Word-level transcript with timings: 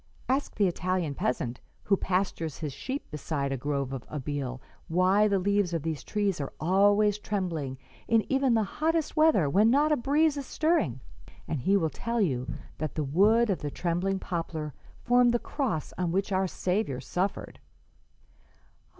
Ask 0.27 0.55
the 0.55 0.67
Italian 0.67 1.13
peasant 1.13 1.61
who 1.83 1.95
pastures 1.95 2.57
his 2.57 2.73
sheep 2.73 3.11
beside 3.11 3.51
a 3.51 3.55
grove 3.55 3.93
of 3.93 4.03
Abele 4.09 4.59
why 4.87 5.27
the 5.27 5.37
leaves 5.37 5.73
of 5.75 5.83
these 5.83 6.03
trees 6.03 6.41
are 6.41 6.51
always 6.59 7.19
trembling 7.19 7.77
in 8.07 8.25
even 8.27 8.55
the 8.55 8.63
hottest 8.63 9.15
weather 9.15 9.47
when 9.47 9.69
not 9.69 9.91
a 9.91 9.95
breeze 9.95 10.37
is 10.37 10.47
stirring, 10.47 11.01
and 11.47 11.59
he 11.61 11.77
will 11.77 11.91
tell 11.91 12.19
you 12.19 12.47
that 12.79 12.95
the 12.95 13.03
wood 13.03 13.51
of 13.51 13.59
the 13.59 13.69
trembling 13.69 14.17
poplar 14.17 14.73
formed 15.03 15.35
the 15.35 15.37
cross 15.37 15.93
on 15.99 16.11
which 16.11 16.31
our 16.31 16.47
Saviour 16.47 16.99
suffered.'" 16.99 17.59